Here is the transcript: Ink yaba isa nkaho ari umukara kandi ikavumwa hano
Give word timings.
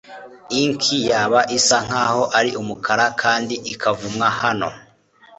Ink 0.61 0.81
yaba 1.09 1.39
isa 1.57 1.77
nkaho 1.85 2.23
ari 2.37 2.51
umukara 2.61 3.05
kandi 3.21 3.55
ikavumwa 3.73 4.27
hano 4.39 4.69